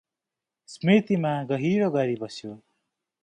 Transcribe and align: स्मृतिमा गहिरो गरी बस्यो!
स्मृतिमा 0.69 1.33
गहिरो 1.51 1.89
गरी 1.97 2.15
बस्यो! 2.25 2.57